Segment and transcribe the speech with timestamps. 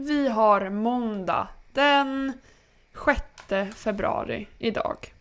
[0.00, 2.32] Vi har måndag den
[3.48, 5.12] 6 februari idag.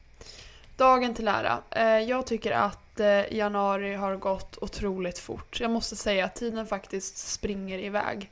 [0.76, 1.60] Dagen till ära.
[1.72, 5.60] Eh, jag tycker att eh, januari har gått otroligt fort.
[5.60, 8.32] Jag måste säga att tiden faktiskt springer iväg.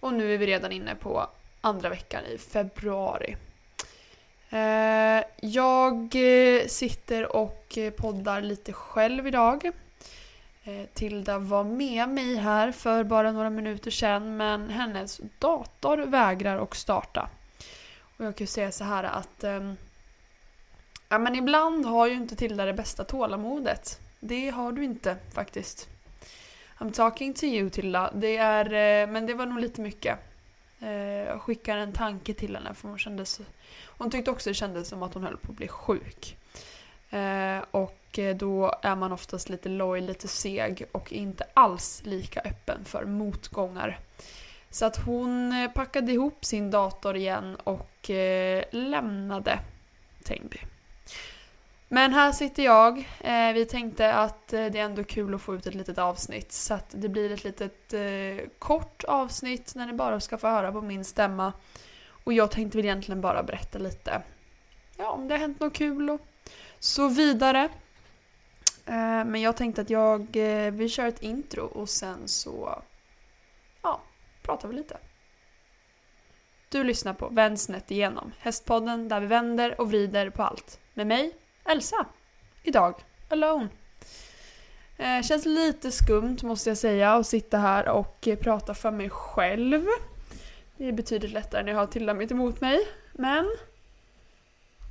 [0.00, 1.26] Och nu är vi redan inne på
[1.60, 3.36] andra veckan i februari.
[4.50, 6.16] Eh, jag
[6.66, 9.70] sitter och poddar lite själv idag.
[10.68, 16.62] Eh, Tilda var med mig här för bara några minuter sedan men hennes dator vägrar
[16.62, 17.30] att starta.
[18.00, 19.72] Och jag kan ju säga så här att eh,
[21.08, 24.00] ja, men ibland har ju inte Tilda det bästa tålamodet.
[24.20, 25.88] Det har du inte faktiskt.
[26.78, 28.10] I'm talking to you Tilda.
[28.14, 30.18] Det är, eh, men det var nog lite mycket.
[30.80, 33.40] Eh, jag skickar en tanke till henne för hon kändes...
[33.86, 36.36] Hon tyckte också det kändes som att hon höll på att bli sjuk.
[37.10, 42.40] Eh, och Eh, då är man oftast lite loj, lite seg och inte alls lika
[42.40, 43.98] öppen för motgångar.
[44.70, 49.58] Så att hon eh, packade ihop sin dator igen och eh, lämnade
[50.24, 50.58] Tängby.
[51.88, 53.08] Men här sitter jag.
[53.54, 56.86] Vi tänkte att det är ändå kul att få ut ett litet avsnitt så att
[56.90, 57.94] det blir ett litet
[58.58, 61.52] kort avsnitt när ni bara ska få höra på min stämma.
[62.24, 64.22] Och jag tänkte väl egentligen bara berätta lite
[64.98, 66.20] ja, om det har hänt något kul och
[66.78, 67.68] så vidare.
[68.88, 72.82] Eh, men jag tänkte att jag, eh, vi kör ett intro och sen så
[73.82, 74.00] ja,
[74.42, 74.96] pratar vi lite.
[76.68, 80.80] Du lyssnar på Vänd snett igenom, Hästpodden där vi vänder och vrider på allt.
[80.94, 82.06] Med mig, Elsa.
[82.62, 82.94] Idag,
[83.28, 83.68] alone.
[84.96, 89.10] Eh, känns lite skumt måste jag säga att sitta här och eh, prata för mig
[89.10, 89.86] själv.
[90.76, 92.78] Det är betydligt lättare när jag har Tilda mitt emot mig.
[93.12, 93.56] Men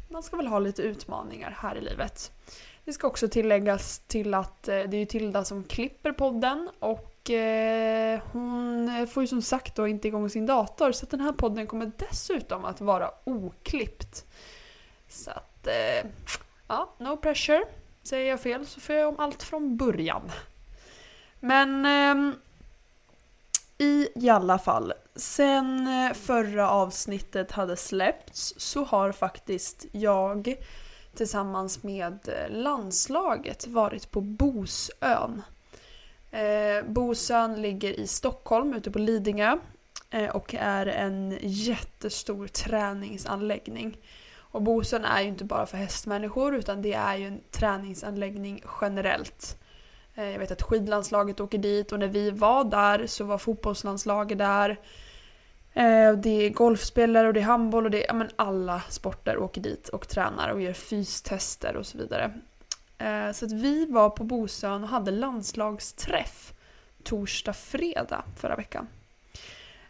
[0.09, 2.31] man ska väl ha lite utmaningar här i livet.
[2.87, 8.21] Det ska också tilläggas till att eh, det är Tilda som klipper podden och eh,
[8.31, 11.67] hon får ju som sagt då inte igång sin dator så att den här podden
[11.67, 14.25] kommer dessutom att vara oklippt.
[15.09, 16.09] Så att eh,
[16.67, 17.63] Ja, no pressure.
[18.03, 20.31] Säger jag fel så får jag om allt från början.
[21.39, 22.35] Men ehm,
[23.77, 30.57] i alla fall, sen förra avsnittet hade släppts så har faktiskt jag
[31.17, 35.41] tillsammans med eh, landslaget varit på Bosön.
[36.31, 39.57] Eh, Bosön ligger i Stockholm ute på Lidingö
[40.09, 43.97] eh, och är en jättestor träningsanläggning.
[44.37, 49.57] Och Bosön är ju inte bara för hästmänniskor utan det är ju en träningsanläggning generellt.
[50.15, 54.37] Eh, jag vet att skidlandslaget åker dit och när vi var där så var fotbollslandslaget
[54.37, 54.77] där.
[55.77, 59.37] Eh, det är golfspelare och det är handboll och det är ja, men alla sporter
[59.37, 62.33] åker dit och tränar och gör fystester och så vidare.
[62.97, 66.53] Eh, så att vi var på Bosön och hade landslagsträff
[67.03, 68.87] torsdag, fredag förra veckan.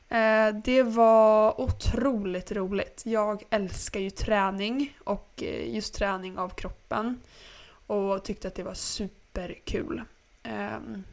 [0.09, 3.01] Eh, det var otroligt roligt.
[3.05, 7.21] Jag älskar ju träning och just träning av kroppen.
[7.87, 10.01] Och tyckte att det var superkul.
[10.43, 11.03] Ehm,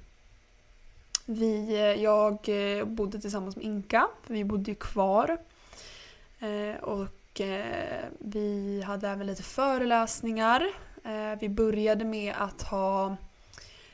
[1.27, 5.39] vi, eh, jag eh, bodde tillsammans med Inka, för vi bodde ju kvar.
[6.41, 7.11] Eh, och
[8.19, 10.71] vi hade även lite föreläsningar.
[11.41, 13.17] Vi började med att ha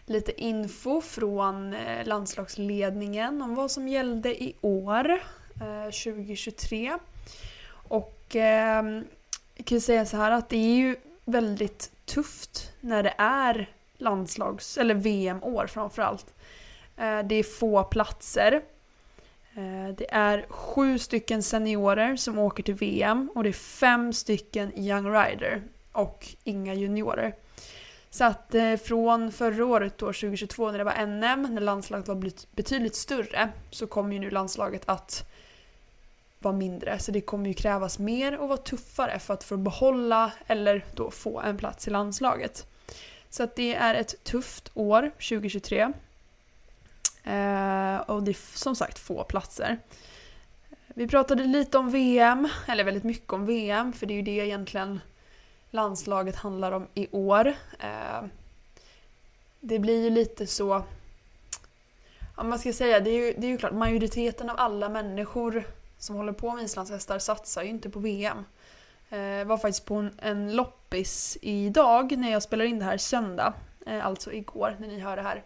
[0.06, 5.20] lite info från landslagsledningen om vad som gällde i år,
[5.84, 6.98] 2023.
[7.70, 9.04] Och ehm,
[9.54, 14.78] jag kan säga så här att det är ju väldigt tufft när det är landslags
[14.78, 16.34] eller VM-år framförallt.
[17.00, 18.52] Eh, det är få platser.
[19.54, 24.78] Eh, det är sju stycken seniorer som åker till VM och det är fem stycken
[24.78, 25.62] young rider
[25.92, 27.34] och inga juniorer.
[28.10, 32.30] Så att eh, från förra året då, 2022 när det var NM, när landslaget var
[32.56, 35.30] betydligt större, så kommer ju nu landslaget att
[36.38, 36.98] vara mindre.
[36.98, 41.10] Så det kommer ju krävas mer och vara tuffare för att få behålla eller då
[41.10, 42.66] få en plats i landslaget.
[43.28, 45.92] Så att det är ett tufft år, 2023.
[47.25, 49.78] Eh, och det är som sagt få platser.
[50.86, 54.47] Vi pratade lite om VM, eller väldigt mycket om VM, för det är ju det
[54.47, 55.00] egentligen
[55.71, 57.54] landslaget handlar om i år.
[57.78, 58.24] Eh,
[59.60, 60.84] det blir ju lite så...
[62.36, 65.65] Ja, man ska säga, det är, ju, det är ju klart, majoriteten av alla människor
[65.98, 68.44] som håller på med islandshästar satsar ju inte på VM.
[69.09, 72.98] Jag eh, var faktiskt på en, en loppis idag när jag spelar in det här
[72.98, 73.53] söndag.
[73.86, 75.42] Eh, alltså igår när ni hör det här.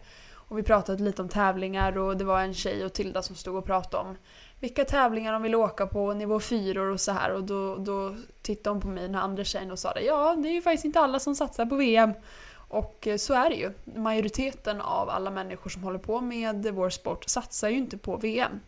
[0.55, 3.55] Och vi pratade lite om tävlingar och det var en tjej och Tilda som stod
[3.55, 4.17] och pratade om
[4.59, 7.31] vilka tävlingar de vill åka på, nivå 4 och så här.
[7.31, 10.35] Och då, då tittade hon på mig, den här andra tjejen, och sa det, ja
[10.35, 12.13] det är ju faktiskt inte alla som satsar på VM.
[12.55, 13.71] Och eh, så är det ju.
[13.95, 18.59] Majoriteten av alla människor som håller på med vår sport satsar ju inte på VM.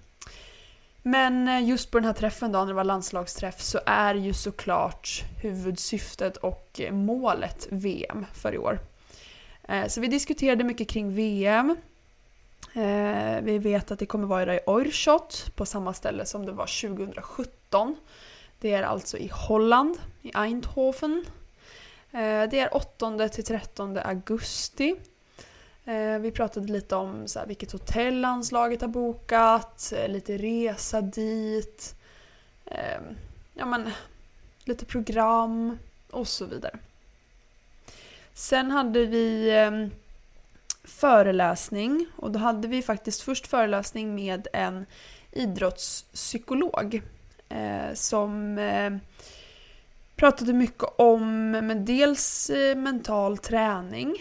[1.02, 4.34] Men eh, just på den här träffen då, när det var landslagsträff, så är ju
[4.34, 8.80] såklart huvudsyftet och eh, målet VM för i år.
[9.68, 11.78] Eh, så vi diskuterade mycket kring VM.
[12.74, 16.88] Eh, vi vet att det kommer vara i Oirshot på samma ställe som det var
[16.98, 17.96] 2017.
[18.60, 21.26] Det är alltså i Holland, i Eindhoven.
[22.12, 24.96] Eh, det är 8 till 13 augusti.
[26.20, 31.96] Vi pratade lite om så här, vilket hotell landslaget har bokat, lite resa dit,
[33.54, 33.92] ja men
[34.66, 35.78] lite program
[36.12, 36.80] och så vidare.
[38.38, 39.92] Sen hade vi ehm,
[40.84, 44.86] föreläsning och då hade vi faktiskt först föreläsning med en
[45.32, 47.02] idrottspsykolog
[47.50, 48.98] eh, som eh,
[50.16, 54.16] pratade mycket om men dels eh, mental träning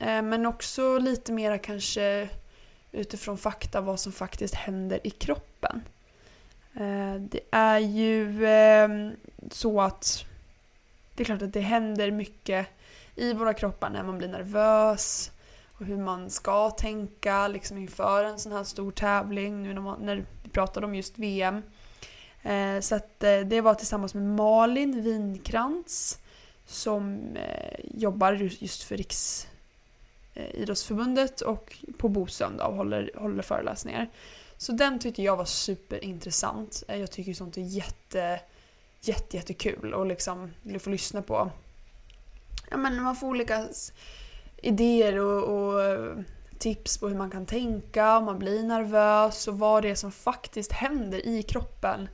[0.00, 2.28] Eh, men också lite mera kanske
[2.92, 5.82] utifrån fakta vad som faktiskt händer i kroppen.
[6.74, 9.16] Eh, det är ju ehm,
[9.50, 10.24] så att
[11.14, 12.66] det är klart att det händer mycket
[13.20, 15.30] i våra kroppar när man blir nervös
[15.78, 20.00] och hur man ska tänka liksom inför en sån här stor tävling nu när, man,
[20.00, 21.62] när vi pratade om just VM.
[22.42, 26.18] Eh, så att eh, det var tillsammans med Malin Winkrantz
[26.66, 34.08] som eh, jobbar just för Riksidrottsförbundet Eh, och på Bosön då, och håller, håller föreläsningar.
[34.56, 36.82] Så den tyckte jag var superintressant.
[36.88, 38.40] Eh, jag tycker sånt är jätte,
[39.00, 41.50] jätte, jättekul att liksom få lyssna på.
[42.70, 43.68] Ja, men man får olika
[44.56, 45.80] idéer och, och
[46.58, 50.12] tips på hur man kan tänka, om man blir nervös och vad det är som
[50.12, 52.08] faktiskt händer i kroppen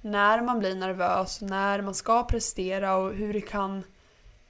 [0.00, 3.84] när man blir nervös, när man ska prestera och hur det kan,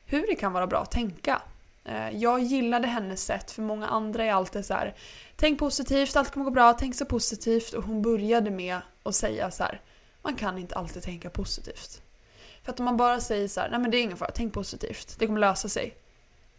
[0.04, 1.42] hur det kan vara bra att tänka.
[1.84, 4.94] Eh, jag gillade hennes sätt för många andra är alltid så här.
[5.36, 7.72] Tänk positivt, allt kommer gå bra, tänk så positivt.
[7.72, 9.80] Och hon började med att säga så här.
[10.22, 12.02] Man kan inte alltid tänka positivt.
[12.62, 14.52] För att om man bara säger så här, nej men det är ingen fara, tänk
[14.54, 15.96] positivt, det kommer lösa sig.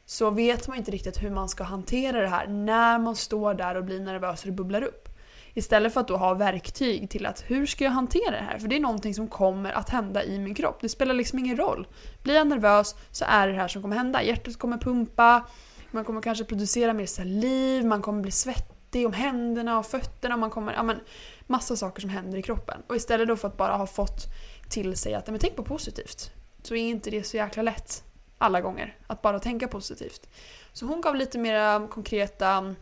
[0.06, 3.76] Så vet man inte riktigt hur man ska hantera det här när man står där
[3.76, 5.10] och blir nervös och det bubblar upp.
[5.54, 8.60] Istället för att då ha verktyg till att hur ska jag hantera det här?
[8.60, 10.78] För det är någonting som kommer att hända i min kropp.
[10.82, 11.88] Det spelar liksom ingen roll.
[12.24, 14.24] Blir jag nervös så är det det här som kommer hända.
[14.24, 15.48] Hjärtat kommer pumpa,
[15.92, 20.38] man kommer kanske producera mer saliv, man kommer bli svettig om händerna och fötterna.
[20.38, 21.00] Man kommer, ja men,
[21.48, 22.82] massa saker som händer i kroppen.
[22.88, 24.26] Och istället då för att bara ha fått
[24.74, 26.32] till sig att men tänk på positivt.
[26.64, 28.04] Så är inte det så jäkla lätt
[28.38, 30.30] alla gånger att bara tänka positivt.
[30.74, 32.76] Så hon gav lite mer konkreta mm,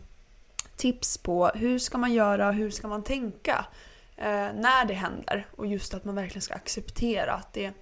[0.76, 3.66] tips på hur ska man göra, hur ska man tänka
[4.16, 5.46] eh, när det händer.
[5.56, 7.72] Och just att man verkligen ska acceptera att det,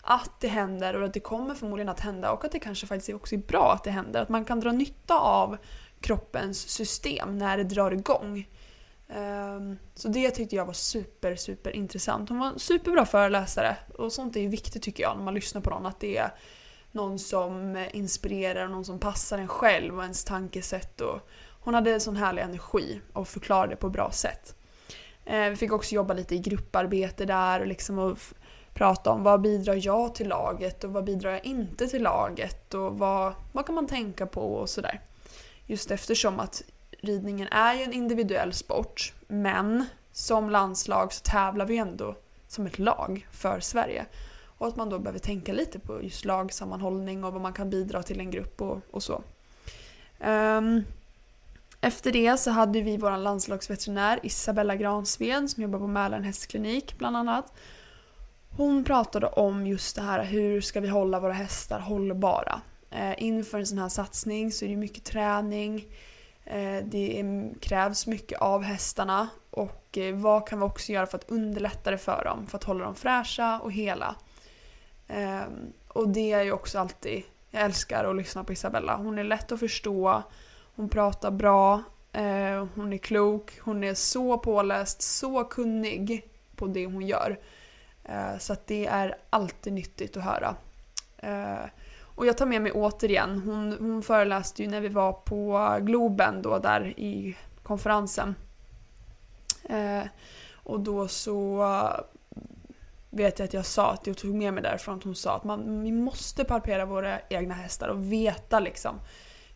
[0.00, 3.14] att det händer och att det kommer förmodligen att hända och att det kanske faktiskt
[3.14, 4.22] också är bra att det händer.
[4.22, 5.56] Att man kan dra nytta av
[6.00, 8.48] kroppens system när det drar igång.
[9.16, 12.28] Um, så det tyckte jag var super, super intressant.
[12.28, 15.60] Hon var en superbra föreläsare och sånt är ju viktigt tycker jag när man lyssnar
[15.60, 15.86] på någon.
[15.86, 16.34] Att det är
[16.92, 21.28] någon som inspirerar, någon som passar en själv och ens tankesätt och,
[21.62, 24.54] hon hade en sån härlig energi och förklarade på ett bra sätt.
[25.24, 28.18] Ehm, vi fick också jobba lite i grupparbete där och liksom och
[28.74, 32.98] prata om vad bidrar jag till laget och vad bidrar jag inte till laget och
[32.98, 35.00] vad, vad kan man tänka på och sådär.
[35.66, 36.62] Just eftersom att
[37.00, 42.16] ridningen är ju en individuell sport men som landslag så tävlar vi ändå
[42.48, 44.06] som ett lag för Sverige.
[44.58, 48.02] Och att man då behöver tänka lite på just lagsammanhållning och vad man kan bidra
[48.02, 49.22] till en grupp och, och så.
[50.24, 50.84] Um,
[51.80, 57.16] efter det så hade vi vår landslagsveterinär Isabella Gransved som jobbar på Mälaren hästklinik bland
[57.16, 57.52] annat.
[58.56, 62.60] Hon pratade om just det här hur ska vi hålla våra hästar hållbara.
[62.90, 65.84] Eh, inför en sån här satsning så är det mycket träning.
[66.44, 67.24] Eh, det
[67.60, 71.98] krävs mycket av hästarna och eh, vad kan vi också göra för att underlätta det
[71.98, 72.46] för dem?
[72.46, 74.14] För att hålla dem fräscha och hela.
[75.08, 78.96] Ehm, och det är ju också alltid, jag älskar att lyssna på Isabella.
[78.96, 80.22] Hon är lätt att förstå
[80.76, 81.82] hon pratar bra,
[82.12, 87.38] eh, hon är klok, hon är så påläst, så kunnig på det hon gör.
[88.38, 90.56] Så att det är alltid nyttigt att höra.
[92.20, 96.42] Och jag tar med mig återigen, hon, hon föreläste ju när vi var på Globen
[96.42, 98.34] då där i konferensen.
[99.68, 100.02] Eh,
[100.54, 102.00] och då så eh,
[103.10, 105.44] vet jag att jag sa att jag tog med mig därifrån att hon sa att
[105.44, 109.00] man, vi måste palpera våra egna hästar och veta liksom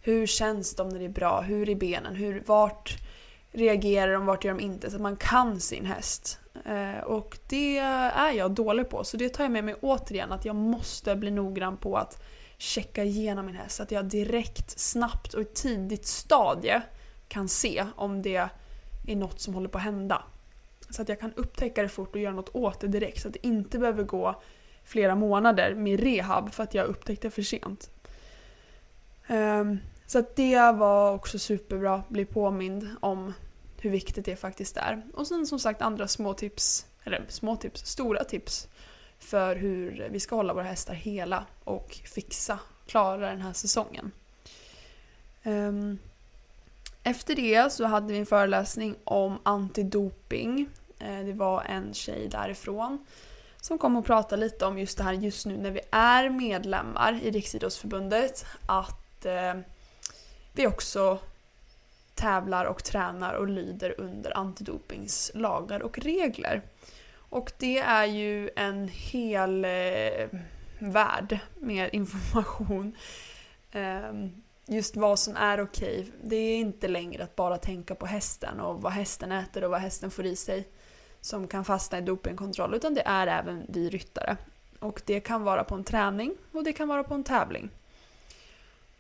[0.03, 1.41] hur känns de när det är bra?
[1.41, 2.15] Hur är benen?
[2.15, 2.97] Hur, vart
[3.53, 4.27] reagerar de?
[4.27, 4.91] Vart gör de inte?
[4.91, 6.39] Så att man kan sin häst.
[6.65, 9.05] Eh, och det är jag dålig på.
[9.05, 10.33] Så det tar jag med mig återigen.
[10.33, 12.23] Att jag måste bli noggrann på att
[12.65, 13.77] checka igenom min häst.
[13.77, 16.83] Så att jag direkt, snabbt och i tidigt stadie
[17.29, 18.49] kan se om det
[19.07, 20.23] är något som håller på att hända.
[20.91, 23.23] Så att jag kan upptäcka det fort och göra något åt det direkt.
[23.23, 24.43] Så att det inte behöver gå
[24.85, 27.91] flera månader med rehab för att jag upptäckte det för sent.
[29.29, 33.33] Um, så att det var också superbra, bli påmind om
[33.79, 35.03] hur viktigt det faktiskt är.
[35.15, 38.69] Och sen som sagt andra små tips, eller små tips, stora tips
[39.19, 44.13] för hur vi ska hålla våra hästar hela och fixa, klara den här säsongen.
[45.43, 45.99] Ehm,
[47.03, 50.69] efter det så hade vi en föreläsning om antidoping.
[50.99, 53.07] Eh, det var en tjej därifrån
[53.61, 57.21] som kom och pratade lite om just det här just nu när vi är medlemmar
[57.23, 58.47] i Riksidrottsförbundet.
[58.67, 59.55] Att eh,
[60.53, 61.19] vi också
[62.15, 66.63] tävlar och tränar och lyder under antidopingslagar och regler.
[67.35, 70.29] Och det är ju en hel eh,
[70.79, 72.97] värld med information.
[73.73, 74.13] Eh,
[74.67, 76.07] just vad som är okej.
[76.23, 79.81] Det är inte längre att bara tänka på hästen och vad hästen äter och vad
[79.81, 80.69] hästen får i sig
[81.21, 84.37] som kan fastna i dopingkontroll utan det är även vi ryttare.
[84.79, 87.71] Och det kan vara på en träning och det kan vara på en tävling.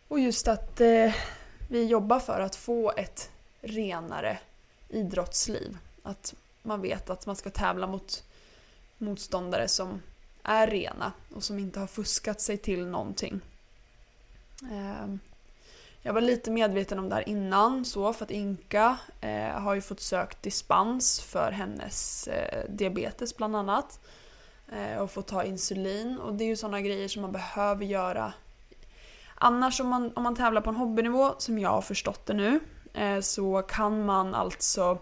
[0.08, 1.14] Och just att eh,
[1.68, 4.38] vi jobbar för att få ett renare
[4.88, 5.78] idrottsliv.
[6.02, 8.24] Att man vet att man ska tävla mot
[8.98, 10.02] motståndare som
[10.42, 13.40] är rena och som inte har fuskat sig till någonting.
[14.70, 15.18] Ehm,
[16.02, 19.80] jag var lite medveten om det här innan så för att Inka eh, har ju
[19.80, 24.00] fått sökt dispens för hennes eh, diabetes bland annat.
[24.72, 28.32] Eh, och få ta insulin och det är ju sådana grejer som man behöver göra.
[29.34, 32.60] Annars om man, om man tävlar på en hobbynivå, som jag har förstått det nu,
[33.22, 34.98] så kan man alltså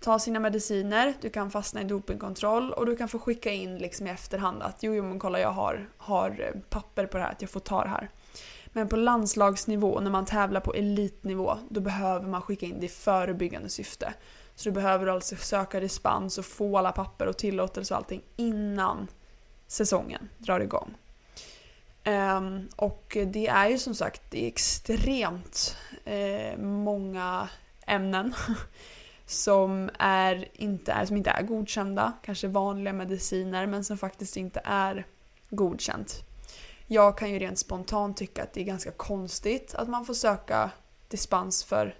[0.00, 4.06] ta sina mediciner, du kan fastna i dopingkontroll och du kan få skicka in liksom
[4.06, 7.32] i efterhand att jo, jo men kolla jag har, har eh, papper på det här,
[7.32, 8.10] att jag får ta det här.
[8.72, 12.88] Men på landslagsnivå, när man tävlar på elitnivå, då behöver man skicka in det i
[12.88, 14.14] förebyggande syfte.
[14.54, 19.08] Så du behöver alltså söka dispens och få alla papper och tillåtelse och allting innan
[19.66, 20.94] säsongen drar igång.
[22.06, 27.48] Um, och det är ju som sagt det är extremt eh, många
[27.86, 28.34] ämnen
[29.30, 32.12] som, är, inte är, som inte är godkända.
[32.22, 35.06] Kanske vanliga mediciner men som faktiskt inte är
[35.50, 36.24] godkänt.
[36.86, 40.70] Jag kan ju rent spontant tycka att det är ganska konstigt att man får söka
[41.08, 41.94] dispens för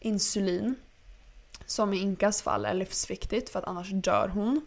[0.00, 0.74] insulin.
[1.66, 4.60] Som i Inkas fall är livsviktigt för att annars dör hon.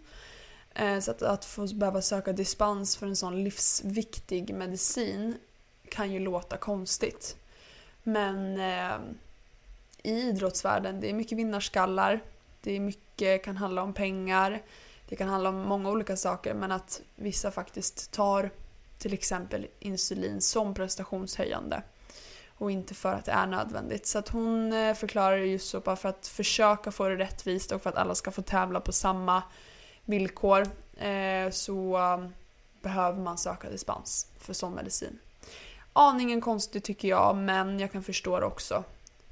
[0.76, 5.38] Eh, så att, att få behöva söka dispens för en sån livsviktig medicin
[5.90, 7.38] kan ju låta konstigt.
[8.04, 8.98] Men eh,
[10.06, 12.22] i idrottsvärlden, det är mycket vinnarskallar.
[12.62, 14.62] Det är mycket, kan handla om pengar.
[15.10, 18.50] Det kan handla om många olika saker men att vissa faktiskt tar
[18.98, 21.84] till exempel insulin som prestationshöjande
[22.58, 24.08] och inte för att det är nödvändigt.
[24.08, 27.72] Så att hon eh, förklarar det just så bara för att försöka få det rättvist
[27.72, 29.44] och för att alla ska få tävla på samma
[30.06, 30.62] villkor
[30.98, 32.34] eh, så um,
[32.82, 35.20] behöver man söka dispens för sån medicin.
[35.94, 38.84] Aningen konstigt tycker jag men jag kan förstå det också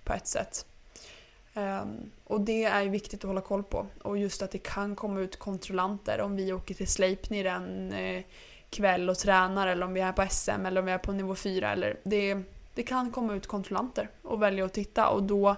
[0.03, 0.65] på ett sätt.
[1.53, 3.88] Um, och det är viktigt att hålla koll på.
[4.01, 8.24] Och just att det kan komma ut kontrollanter om vi åker till Sleipnir en eh,
[8.69, 11.36] kväll och tränar eller om vi är på SM eller om vi är på nivå
[11.36, 11.72] 4.
[11.72, 12.38] Eller det,
[12.74, 15.55] det kan komma ut kontrollanter och välja att titta och då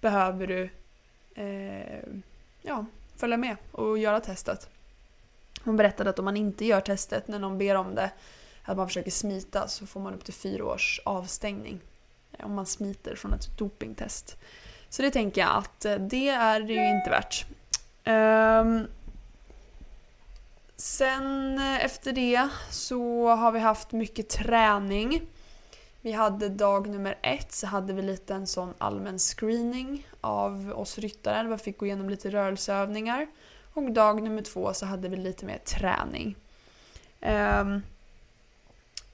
[0.00, 0.70] behöver du
[1.34, 2.02] eh,
[2.62, 4.68] ja, följa med och göra testet.
[5.64, 8.10] Hon berättade att om man inte gör testet när någon ber om det,
[8.62, 11.80] att man försöker smita, så får man upp till fyra års avstängning.
[12.38, 14.36] Eh, om man smiter från ett dopingtest.
[14.88, 17.46] Så det tänker jag att eh, det är det ju inte värt.
[18.04, 18.86] Um,
[20.82, 25.22] Sen eh, efter det så har vi haft mycket träning.
[26.00, 30.98] Vi hade dag nummer ett så hade vi lite en sån allmän screening av oss
[30.98, 31.48] ryttare.
[31.48, 33.26] Vi fick gå igenom lite rörelseövningar.
[33.72, 36.36] Och dag nummer två så hade vi lite mer träning.
[37.20, 37.82] Um,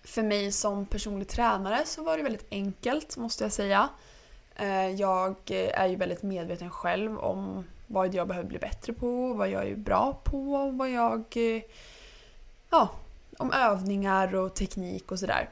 [0.08, 3.88] för mig som personlig tränare så var det väldigt enkelt måste jag säga.
[4.56, 9.32] Eh, jag eh, är ju väldigt medveten själv om vad jag behöver bli bättre på,
[9.32, 11.24] vad jag är bra på, vad jag...
[11.36, 11.62] Eh,
[12.70, 12.88] ja,
[13.38, 15.48] om övningar och teknik och sådär.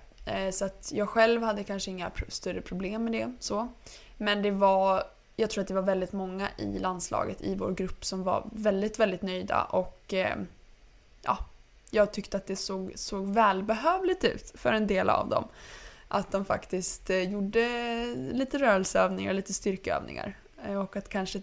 [0.53, 3.33] Så att jag själv hade kanske inga större problem med det.
[3.41, 3.69] så.
[4.17, 5.03] Men det var,
[5.37, 8.99] jag tror att det var väldigt många i landslaget, i vår grupp, som var väldigt,
[8.99, 10.15] väldigt nöjda och
[11.23, 11.39] ja,
[11.91, 15.49] jag tyckte att det såg, såg välbehövligt ut för en del av dem.
[16.09, 17.69] Att de faktiskt eh, gjorde
[18.15, 20.39] lite rörelseövningar, lite styrkeövningar.
[20.67, 21.43] Eh, och att kanske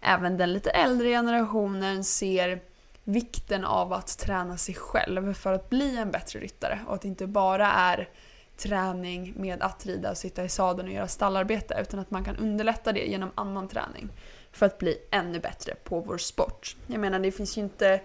[0.00, 2.60] även den lite äldre generationen ser
[3.04, 7.08] vikten av att träna sig själv för att bli en bättre ryttare och att det
[7.08, 8.08] inte bara är
[8.56, 12.36] träning med att rida och sitta i sadeln och göra stallarbete utan att man kan
[12.36, 14.08] underlätta det genom annan träning.
[14.54, 16.76] för att bli ännu bättre på vår sport.
[16.86, 18.00] Jag menar det finns ju inte,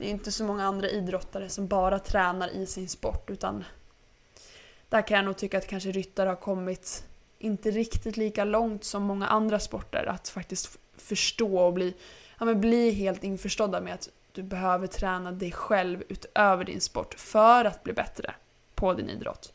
[0.00, 3.64] det är inte så många andra idrottare som bara tränar i sin sport utan
[4.88, 7.04] där kan jag nog tycka att kanske ryttare har kommit
[7.38, 11.94] inte riktigt lika långt som många andra sporter att faktiskt förstå och bli,
[12.38, 17.14] ja, men bli helt införstådda med att du behöver träna dig själv utöver din sport
[17.14, 18.34] för att bli bättre
[18.74, 19.52] på din idrott.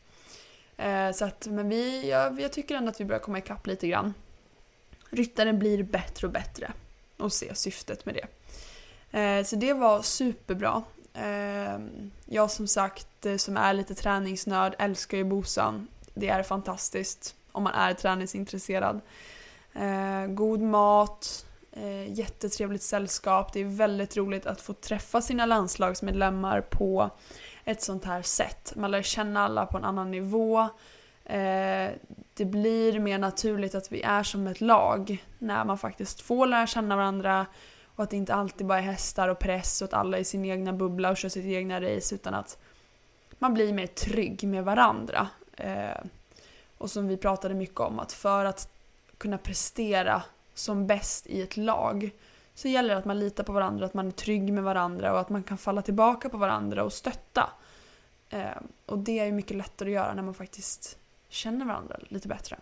[0.76, 3.88] Eh, så att, men vi, jag, jag tycker ändå att vi börjar komma ikapp lite
[3.88, 4.14] grann.
[5.10, 6.72] Ryttaren blir bättre och bättre
[7.16, 8.26] och se syftet med det.
[9.16, 10.82] Eh, så det var superbra.
[11.14, 11.78] Eh,
[12.26, 15.88] jag som sagt, eh, som är lite träningsnörd, älskar ju Bosan.
[16.14, 19.00] Det är fantastiskt om man är träningsintresserad.
[19.72, 23.52] Eh, god mat, eh, jättetrevligt sällskap.
[23.52, 27.10] Det är väldigt roligt att få träffa sina landslagsmedlemmar på
[27.64, 28.72] ett sånt här sätt.
[28.76, 30.60] Man lär känna alla på en annan nivå.
[31.24, 31.90] Eh,
[32.34, 36.66] det blir mer naturligt att vi är som ett lag när man faktiskt får lära
[36.66, 37.46] känna varandra
[37.96, 40.24] och att det inte alltid bara är hästar och press och att alla är i
[40.24, 42.58] sin egna bubbla och kör sitt egna race utan att
[43.38, 45.28] man blir mer trygg med varandra.
[45.56, 46.04] Eh,
[46.78, 48.68] och som vi pratade mycket om att för att
[49.18, 50.22] kunna prestera
[50.54, 52.10] som bäst i ett lag
[52.54, 55.20] så gäller det att man litar på varandra, att man är trygg med varandra och
[55.20, 57.50] att man kan falla tillbaka på varandra och stötta.
[58.30, 58.46] Eh,
[58.86, 60.98] och det är ju mycket lättare att göra när man faktiskt
[61.28, 62.56] känner varandra lite bättre.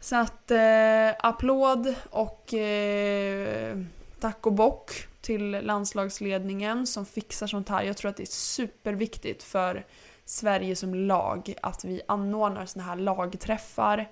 [0.00, 3.78] Så att eh, applåd och eh,
[4.22, 7.82] tack och bock till landslagsledningen som fixar sånt här.
[7.82, 9.86] Jag tror att det är superviktigt för
[10.24, 14.08] Sverige som lag att vi anordnar såna här lagträffar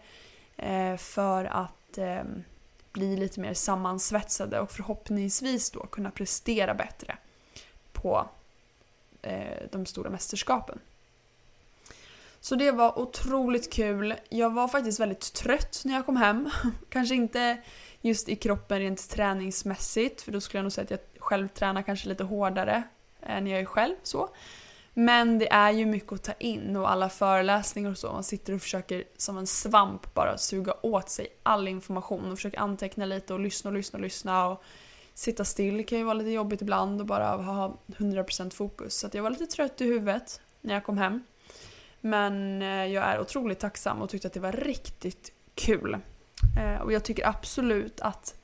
[0.57, 2.23] eh, för att eh,
[2.93, 7.17] bli lite mer sammansvetsade och förhoppningsvis då kunna prestera bättre
[7.93, 8.29] på
[9.23, 10.79] eh, de stora mästerskapen.
[12.41, 14.15] Så det var otroligt kul.
[14.29, 16.51] Jag var faktiskt väldigt trött när jag kom hem.
[16.89, 17.59] Kanske inte
[18.01, 21.83] just i kroppen rent träningsmässigt för då skulle jag nog säga att jag själv tränar
[21.83, 22.83] kanske lite hårdare
[23.23, 23.95] än jag är själv.
[24.03, 24.29] så.
[24.95, 28.13] Men det är ju mycket att ta in och alla föreläsningar och så.
[28.13, 32.59] Man sitter och försöker som en svamp bara suga åt sig all information och försöker
[32.59, 34.49] anteckna lite och lyssna och lyssna och lyssna.
[34.49, 34.63] Och
[35.15, 38.95] sitta still kan ju vara lite jobbigt ibland och bara ha 100% fokus.
[38.95, 41.25] Så jag var lite trött i huvudet när jag kom hem.
[42.01, 45.99] Men eh, jag är otroligt tacksam och tyckte att det var riktigt kul.
[46.59, 48.35] Eh, och jag tycker absolut att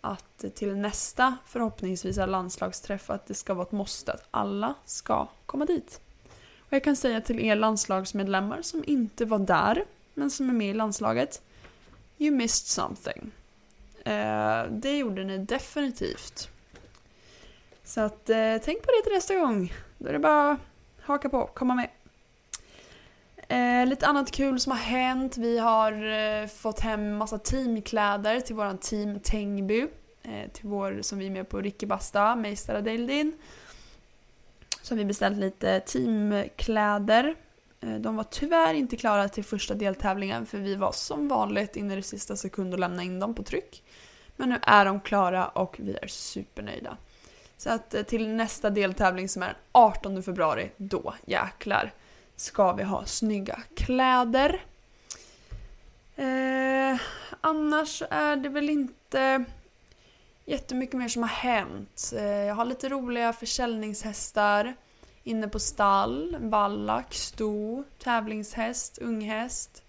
[0.00, 5.64] att till nästa förhoppningsvis landslagsträff att det ska vara ett måste att alla ska komma
[5.64, 6.00] dit.
[6.60, 10.70] Och jag kan säga till er landslagsmedlemmar som inte var där men som är med
[10.70, 11.42] i landslaget
[12.18, 13.30] You missed something.
[14.04, 16.48] Eh, det gjorde ni definitivt.
[17.84, 19.72] Så att eh, tänk på det till nästa gång.
[19.98, 20.58] Då är det bara att
[21.00, 21.90] haka på, komma med.
[23.48, 25.36] Eh, lite annat kul som har hänt.
[25.36, 29.86] Vi har eh, fått hem massa teamkläder till våran team Tengby.
[30.22, 33.32] Eh, till vår, som vi är med på Ricky Basta, Meistara Deildin.
[34.82, 37.34] Så har vi beställt lite teamkläder.
[37.80, 41.96] Eh, de var tyvärr inte klara till första deltävlingen för vi var som vanligt inne
[41.96, 43.82] i sista sekund och lämnade in dem på tryck.
[44.36, 46.96] Men nu är de klara och vi är supernöjda.
[47.56, 51.92] Så att eh, till nästa deltävling som är den 18 februari, då jäklar
[52.36, 54.64] ska vi ha snygga kläder.
[56.16, 57.00] Eh,
[57.40, 59.44] annars är det väl inte
[60.44, 62.12] jättemycket mer som har hänt.
[62.16, 64.74] Eh, jag har lite roliga försäljningshästar
[65.24, 66.36] inne på stall.
[66.40, 69.82] Vallack, sto, tävlingshäst, unghäst.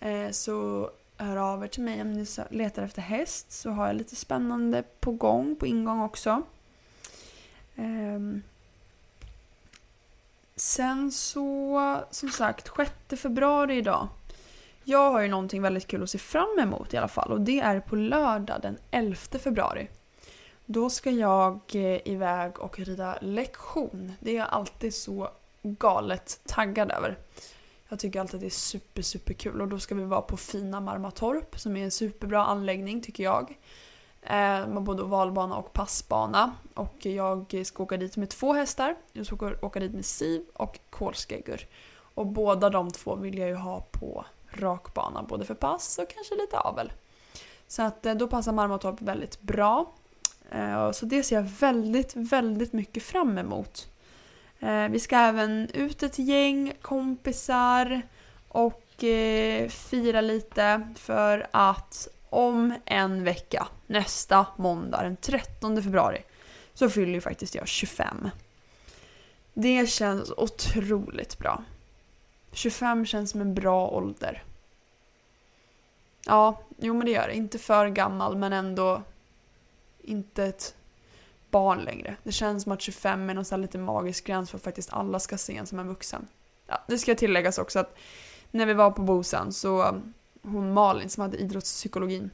[0.00, 3.96] Eh, så hör av er till mig om ni letar efter häst så har jag
[3.96, 6.42] lite spännande på gång, på ingång också.
[7.76, 8.42] Ehm,
[10.58, 12.70] Sen så, som sagt,
[13.10, 14.08] 6 februari idag.
[14.84, 17.60] Jag har ju någonting väldigt kul att se fram emot i alla fall och det
[17.60, 19.88] är på lördag den 11 februari.
[20.66, 24.12] Då ska jag eh, iväg och rida lektion.
[24.20, 25.30] Det är jag alltid så
[25.62, 27.18] galet taggad över.
[27.88, 30.36] Jag tycker alltid att det är super, super kul och då ska vi vara på
[30.36, 33.58] fina Marmatorp som är en superbra anläggning tycker jag.
[34.22, 36.54] Eh, Man både ovalbana och passbana.
[36.74, 38.96] Och jag ska åka dit med två hästar.
[39.12, 41.66] Jag ska åka dit med Siv och Kolskäggur.
[42.14, 46.34] Och båda de två vill jag ju ha på rakbana, både för pass och kanske
[46.34, 46.92] lite avel.
[47.66, 49.92] Så att eh, då passar Marmatorp väldigt bra.
[50.50, 53.88] Eh, så det ser jag väldigt, väldigt mycket fram emot.
[54.90, 58.02] Vi ska även ut ett gäng kompisar
[58.48, 58.84] och
[59.68, 66.22] fira lite för att om en vecka, nästa måndag den 13 februari,
[66.74, 68.30] så fyller ju faktiskt jag 25.
[69.54, 71.64] Det känns otroligt bra.
[72.52, 74.42] 25 känns som en bra ålder.
[76.26, 77.34] Ja, jo men det gör det.
[77.34, 79.02] Inte för gammal men ändå
[79.98, 80.74] inte ett
[81.50, 82.16] barn längre.
[82.22, 85.38] Det känns som att 25 är någon lite magisk gräns för att faktiskt alla ska
[85.38, 86.28] se en som en vuxen.
[86.66, 87.98] Ja, det ska tilläggas också att
[88.50, 92.30] när vi var på Bosan så um, hon Malin som hade idrottspsykologin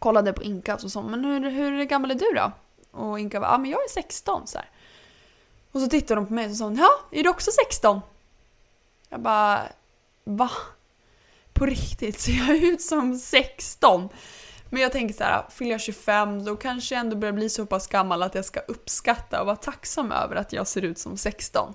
[0.00, 2.52] kollade på Inka och sa men hur, hur gammal är du då?
[2.90, 4.70] Och Inka var ja men jag är 16 så här.
[5.72, 8.00] Och så tittade hon på mig och sa ja, är du också 16?
[9.08, 9.62] Jag bara
[10.24, 10.50] va?
[11.52, 14.08] På riktigt, ser jag ut som 16?
[14.70, 17.66] Men jag tänker så här, fyller jag 25 då kanske jag ändå börjar bli så
[17.66, 21.16] pass gammal att jag ska uppskatta och vara tacksam över att jag ser ut som
[21.16, 21.74] 16.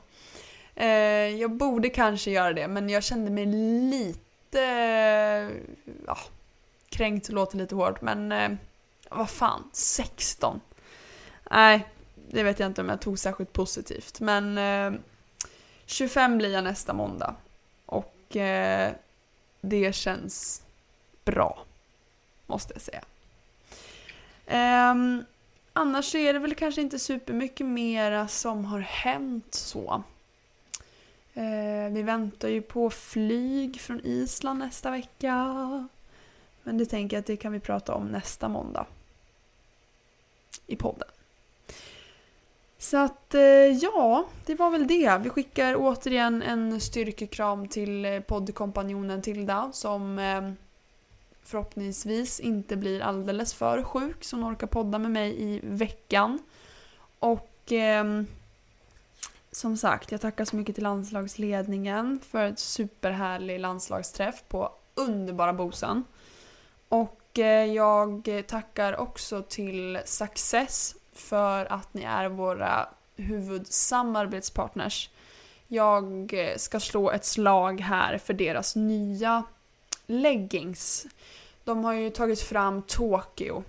[0.75, 0.87] Eh,
[1.27, 4.59] jag borde kanske göra det men jag kände mig lite...
[6.07, 6.17] Ja,
[6.95, 8.51] kränkt låter lite hårt men eh,
[9.09, 10.61] vad fan, 16?
[11.51, 11.87] Nej,
[12.29, 14.99] det vet jag inte om jag tog särskilt positivt men eh,
[15.85, 17.35] 25 blir jag nästa måndag
[17.85, 18.93] och eh,
[19.61, 20.63] det känns
[21.25, 21.65] bra
[22.47, 23.01] måste jag säga.
[24.91, 25.25] Um,
[25.73, 30.03] annars så är det väl kanske inte supermycket mera som har hänt så.
[31.37, 35.87] Uh, vi väntar ju på flyg från Island nästa vecka.
[36.65, 38.85] Men det tänker jag att det kan vi prata om nästa måndag.
[40.67, 41.07] I podden.
[42.77, 43.41] Så att eh,
[43.81, 45.19] ja, det var väl det.
[45.23, 50.51] Vi skickar återigen en styrkekram till eh, poddkompanjonen Tilda som eh,
[51.43, 56.39] förhoppningsvis inte blir alldeles för sjuk så hon orkar podda med mig i veckan.
[57.19, 58.23] Och eh,
[59.51, 66.03] som sagt, jag tackar så mycket till landslagsledningen för ett superhärlig landslagsträff på underbara Bosan.
[66.95, 75.09] Och eh, jag tackar också till Success för att ni är våra huvudsamarbetspartners.
[75.67, 79.43] Jag eh, ska slå ett slag här för deras nya
[80.05, 81.05] leggings.
[81.63, 83.63] De har ju tagit fram Tokyo.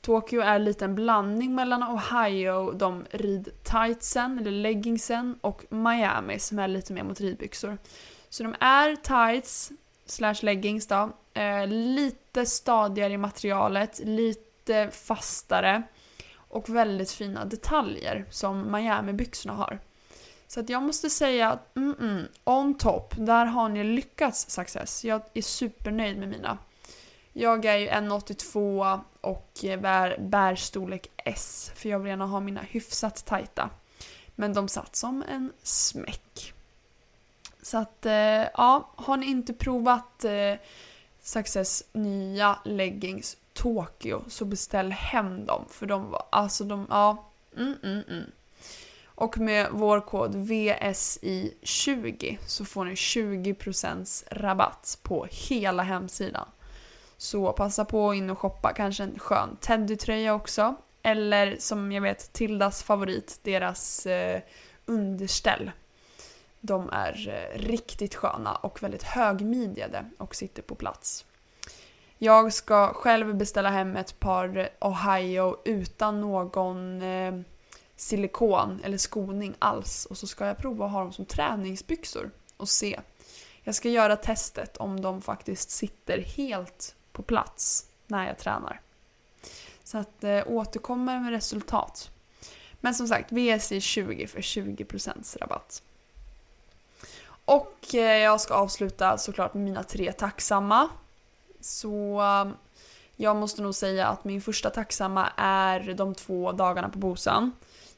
[0.00, 6.68] Tokyo är lite en blandning mellan Ohio, de ridtightsen, eller leggingsen, och Miami som är
[6.68, 7.78] lite mer mot ridbyxor.
[8.28, 9.72] Så de är tights
[10.06, 11.12] slash leggings då.
[11.34, 15.82] Eh, lite stadigare i materialet, lite fastare
[16.36, 19.78] och väldigt fina detaljer som Miami-byxorna har.
[20.46, 25.04] Så att jag måste säga att mm, mm, on top, där har ni lyckats success.
[25.04, 26.58] Jag är supernöjd med mina.
[27.32, 32.60] Jag är ju 1,82 och bär, bär storlek S för jag vill gärna ha mina
[32.60, 33.70] hyfsat tajta.
[34.34, 36.52] Men de satt som en smäck.
[37.62, 38.12] Så att, eh,
[38.54, 40.54] ja, har ni inte provat eh,
[41.24, 47.74] Success nya leggings Tokyo så beställ hem dem för de var, alltså de, ja, mm,
[47.82, 48.24] mm, mm.
[49.04, 56.48] Och med vår kod VSI20 så får ni 20% rabatt på hela hemsidan.
[57.16, 60.74] Så passa på in och shoppa, kanske en skön teddytröja också.
[61.02, 64.40] Eller som jag vet, Tildas favorit, deras eh,
[64.86, 65.70] underställ.
[66.66, 71.24] De är eh, riktigt sköna och väldigt högmidjade och sitter på plats.
[72.18, 77.34] Jag ska själv beställa hem ett par Ohio utan någon eh,
[77.96, 82.68] silikon eller skoning alls och så ska jag prova att ha dem som träningsbyxor och
[82.68, 83.00] se.
[83.62, 88.80] Jag ska göra testet om de faktiskt sitter helt på plats när jag tränar.
[89.82, 92.10] Så att eh, återkommer med resultat.
[92.80, 95.82] Men som sagt, VSI 20 för 20% rabatt.
[97.44, 100.88] Och eh, jag ska avsluta såklart med mina tre tacksamma.
[101.60, 102.56] Så um,
[103.16, 107.52] jag måste nog säga att min första tacksamma är de två dagarna på Bosan.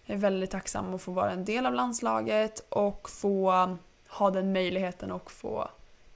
[0.04, 3.78] Jag är väldigt tacksam att få vara en del av landslaget och få um,
[4.09, 5.68] ha den möjligheten och få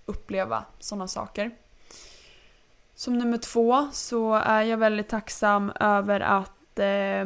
[0.07, 1.51] uppleva sådana saker.
[2.95, 7.25] Som nummer två så är jag väldigt tacksam över att eh,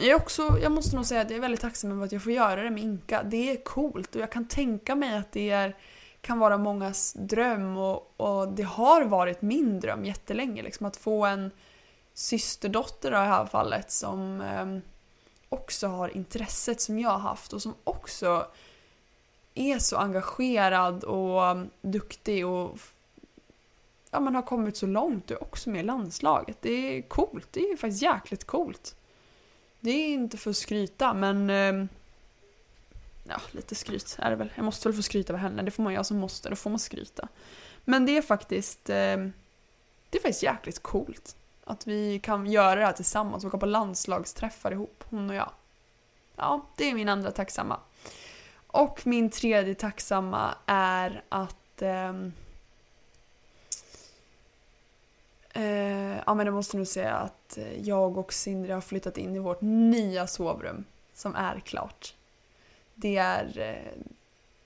[0.00, 2.32] jag, också, jag måste nog säga att jag är väldigt tacksam över att jag får
[2.32, 3.22] göra det med Inka.
[3.22, 5.76] Det är coolt och jag kan tänka mig att det är,
[6.20, 10.62] kan vara mångas dröm och, och det har varit min dröm jättelänge.
[10.62, 11.50] Liksom, att få en
[12.14, 14.78] systerdotter i det här fallet som eh,
[15.48, 18.46] också har intresset som jag har haft och som också
[19.54, 22.78] är så engagerad och ehm, duktig och
[24.10, 26.56] ja, man har kommit så långt och är också med i landslaget.
[26.60, 27.48] Det är coolt.
[27.50, 28.96] Det är faktiskt jäkligt coolt.
[29.80, 31.88] Det är inte för att skryta men ehm,
[33.24, 34.52] ja, lite skryt är det väl.
[34.54, 35.62] Jag måste väl få skryta över henne.
[35.62, 36.50] Det får man göra som måste.
[36.50, 37.28] Då får man skryta.
[37.84, 39.32] Men det är faktiskt ehm,
[40.10, 41.36] det är faktiskt jäkligt coolt.
[41.64, 45.50] Att vi kan göra det här tillsammans, åka på landslagsträffar ihop, hon och jag.
[46.36, 47.80] Ja, det är min andra tacksamma.
[48.66, 52.12] Och min tredje tacksamma är att eh,
[55.52, 59.36] Eh, ja men jag måste nog säga att eh, jag och Sindre har flyttat in
[59.36, 60.84] i vårt nya sovrum
[61.14, 62.14] som är klart.
[62.94, 64.02] Det är, eh,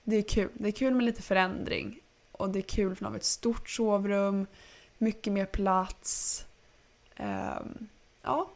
[0.03, 0.49] det är kul.
[0.53, 1.99] Det är kul med lite förändring.
[2.31, 4.47] Och det är kul för att ha ett stort sovrum,
[4.97, 6.45] mycket mer plats.
[7.15, 7.59] Eh,
[8.21, 8.49] ja.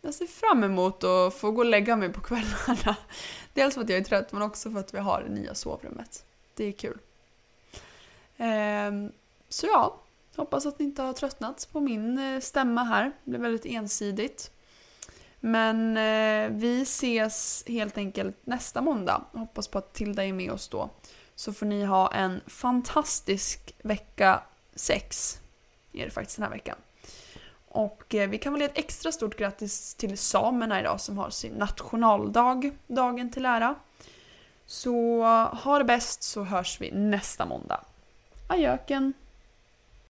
[0.00, 2.96] Jag ser fram emot att få gå och lägga mig på kvällarna.
[3.52, 6.24] Dels för att jag är trött men också för att vi har det nya sovrummet.
[6.54, 6.98] Det är kul.
[8.36, 8.92] Eh,
[9.48, 10.00] så ja,
[10.38, 13.12] hoppas att ni inte har tröttnat på min eh, stämma här.
[13.24, 14.50] Det blev väldigt ensidigt.
[15.40, 19.24] Men eh, vi ses helt enkelt nästa måndag.
[19.32, 20.90] Hoppas på att Tilda är med oss då.
[21.34, 24.42] Så får ni ha en fantastisk vecka
[24.74, 25.40] 6.
[25.92, 26.76] Är det faktiskt den här veckan.
[27.68, 31.30] Och eh, vi kan väl ge ett extra stort grattis till samerna idag som har
[31.30, 33.74] sin nationaldag, dagen till ära.
[34.66, 35.22] Så
[35.62, 37.84] ha det bäst så hörs vi nästa måndag.
[38.48, 39.12] Ajöken!